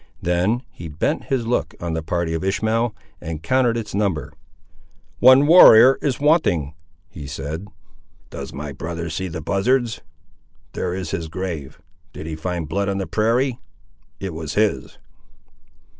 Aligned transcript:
Then 0.19 0.63
he 0.71 0.87
bent 0.87 1.25
his 1.25 1.45
look 1.45 1.75
on 1.79 1.93
the 1.93 2.01
party 2.01 2.33
of 2.33 2.43
Ishmael, 2.43 2.95
and 3.21 3.43
counted 3.43 3.77
its 3.77 3.93
number. 3.93 4.33
"One 5.19 5.45
warrior 5.45 5.99
is 6.01 6.19
wanting," 6.19 6.73
he 7.07 7.27
said. 7.27 7.67
"Does 8.31 8.51
my 8.51 8.71
brother 8.71 9.11
see 9.11 9.27
the 9.27 9.41
buzzards? 9.43 10.01
there 10.73 10.95
is 10.95 11.11
his 11.11 11.27
grave. 11.27 11.79
Did 12.13 12.25
he 12.25 12.35
find 12.35 12.67
blood 12.67 12.89
on 12.89 12.97
the 12.97 13.05
prairie? 13.05 13.59
It 14.19 14.33
was 14.33 14.55
his." 14.55 14.97